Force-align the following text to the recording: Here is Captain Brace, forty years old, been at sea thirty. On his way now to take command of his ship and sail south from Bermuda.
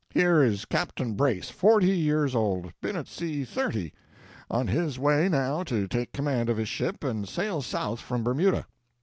Here 0.09 0.41
is 0.41 0.65
Captain 0.65 1.13
Brace, 1.13 1.51
forty 1.51 1.91
years 1.95 2.33
old, 2.33 2.73
been 2.81 2.95
at 2.95 3.07
sea 3.07 3.45
thirty. 3.45 3.93
On 4.49 4.65
his 4.67 4.97
way 4.97 5.29
now 5.29 5.61
to 5.65 5.87
take 5.87 6.11
command 6.11 6.49
of 6.49 6.57
his 6.57 6.69
ship 6.69 7.03
and 7.03 7.29
sail 7.29 7.61
south 7.61 7.99
from 7.99 8.23
Bermuda. 8.23 8.65